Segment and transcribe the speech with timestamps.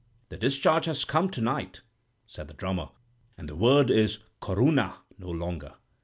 [0.29, 1.81] "'The discharge has come to night,'
[2.25, 2.89] said the drummer;
[3.37, 5.75] and the word is Corunna no longer.'